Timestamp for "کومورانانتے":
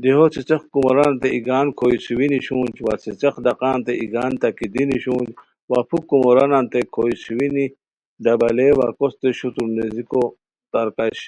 0.72-1.28, 6.10-6.80